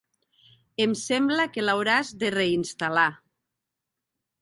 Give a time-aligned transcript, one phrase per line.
[0.85, 3.09] Em sembla que l'hauràs de reinstal·lar.